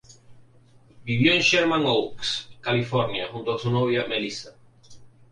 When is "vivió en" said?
1.05-1.41